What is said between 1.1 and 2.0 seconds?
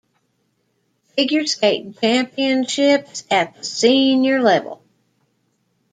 Figure Skating